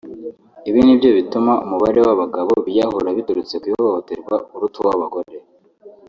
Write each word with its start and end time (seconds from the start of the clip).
Ibi 0.67 0.79
ni 0.81 0.91
nabyo 0.93 1.09
bituma 1.17 1.51
umubare 1.65 1.99
w’abagabo 2.05 2.51
biyahura 2.67 3.09
biturutse 3.17 3.55
ku 3.61 3.65
ihohoterwa 3.71 4.35
uruta 4.55 4.77
uw’abagore 4.83 5.35